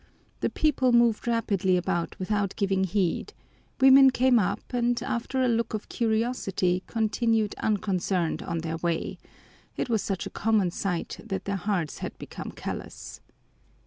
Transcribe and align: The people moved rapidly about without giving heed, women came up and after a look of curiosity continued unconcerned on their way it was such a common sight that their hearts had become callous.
The 0.39 0.49
people 0.49 0.91
moved 0.91 1.27
rapidly 1.27 1.77
about 1.77 2.17
without 2.17 2.55
giving 2.55 2.85
heed, 2.85 3.33
women 3.79 4.09
came 4.09 4.39
up 4.39 4.73
and 4.73 4.99
after 5.03 5.43
a 5.43 5.47
look 5.47 5.75
of 5.75 5.89
curiosity 5.89 6.81
continued 6.87 7.53
unconcerned 7.59 8.41
on 8.41 8.61
their 8.61 8.77
way 8.77 9.19
it 9.77 9.89
was 9.89 10.01
such 10.01 10.25
a 10.25 10.31
common 10.31 10.71
sight 10.71 11.19
that 11.23 11.45
their 11.45 11.55
hearts 11.55 11.99
had 11.99 12.17
become 12.17 12.49
callous. 12.51 13.21